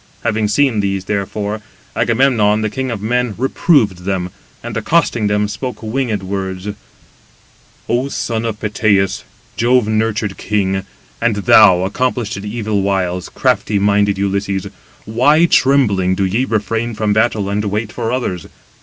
[0.23, 1.61] Having seen these, therefore,
[1.95, 4.31] Agamemnon, the king of men, reproved them,
[4.63, 6.67] and, accosting them, spoke winged words:
[7.87, 9.23] "O son of Peteus,
[9.57, 10.83] Jove nurtured king,
[11.21, 14.65] and thou, accomplished in evil wiles, crafty minded [Ulysses],
[15.05, 18.47] why trembling do ye refrain from battle, and wait for others?